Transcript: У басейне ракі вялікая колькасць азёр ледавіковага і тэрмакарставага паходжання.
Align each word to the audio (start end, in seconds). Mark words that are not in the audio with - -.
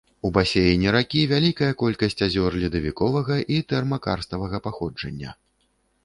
У 0.27 0.29
басейне 0.35 0.91
ракі 0.95 1.19
вялікая 1.31 1.67
колькасць 1.81 2.23
азёр 2.27 2.57
ледавіковага 2.63 3.37
і 3.57 3.59
тэрмакарставага 3.73 4.57
паходжання. 4.69 5.35